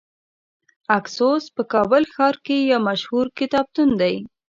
اکسوس 0.97 1.43
په 1.55 1.61
کابل 1.73 2.03
ښار 2.13 2.35
کې 2.45 2.57
یو 2.71 2.79
مشهور 2.89 3.25
کتابتون 3.39 3.89
دی. 4.01 4.15